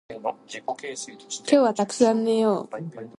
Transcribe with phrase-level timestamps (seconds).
[0.09, 0.35] 今
[1.43, 2.69] 日はたくさん寝よう